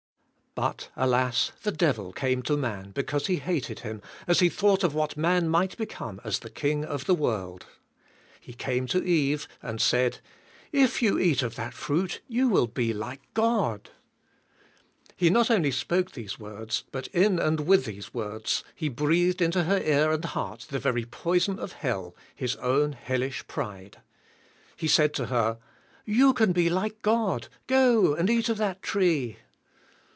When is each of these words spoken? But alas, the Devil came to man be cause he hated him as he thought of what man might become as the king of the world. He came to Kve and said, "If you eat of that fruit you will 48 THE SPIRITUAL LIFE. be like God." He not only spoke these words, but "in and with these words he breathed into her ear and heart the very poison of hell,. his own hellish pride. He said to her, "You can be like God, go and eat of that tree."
But 0.53 0.89
alas, 0.97 1.53
the 1.63 1.71
Devil 1.71 2.11
came 2.11 2.41
to 2.43 2.57
man 2.57 2.91
be 2.91 3.03
cause 3.03 3.27
he 3.27 3.37
hated 3.37 3.79
him 3.79 4.01
as 4.27 4.41
he 4.41 4.49
thought 4.49 4.83
of 4.83 4.93
what 4.93 5.15
man 5.15 5.47
might 5.47 5.77
become 5.77 6.19
as 6.25 6.39
the 6.39 6.49
king 6.49 6.83
of 6.83 7.05
the 7.05 7.15
world. 7.15 7.65
He 8.41 8.51
came 8.51 8.85
to 8.87 8.99
Kve 8.99 9.47
and 9.61 9.79
said, 9.79 10.19
"If 10.73 11.01
you 11.01 11.17
eat 11.17 11.41
of 11.41 11.55
that 11.55 11.73
fruit 11.73 12.19
you 12.27 12.49
will 12.49 12.65
48 12.67 12.67
THE 12.67 12.81
SPIRITUAL 12.95 12.99
LIFE. 13.07 13.11
be 13.11 13.11
like 13.21 13.33
God." 13.33 13.89
He 15.15 15.29
not 15.29 15.49
only 15.49 15.71
spoke 15.71 16.11
these 16.11 16.37
words, 16.37 16.83
but 16.91 17.07
"in 17.07 17.39
and 17.39 17.61
with 17.61 17.85
these 17.85 18.13
words 18.13 18.65
he 18.75 18.89
breathed 18.89 19.41
into 19.41 19.63
her 19.63 19.79
ear 19.79 20.11
and 20.11 20.25
heart 20.25 20.67
the 20.69 20.79
very 20.79 21.05
poison 21.05 21.59
of 21.59 21.71
hell,. 21.71 22.13
his 22.35 22.57
own 22.57 22.91
hellish 22.91 23.47
pride. 23.47 23.99
He 24.75 24.89
said 24.89 25.13
to 25.13 25.27
her, 25.27 25.59
"You 26.03 26.33
can 26.33 26.51
be 26.51 26.69
like 26.69 27.01
God, 27.01 27.47
go 27.67 28.13
and 28.15 28.29
eat 28.29 28.49
of 28.49 28.57
that 28.57 28.81
tree." 28.81 29.37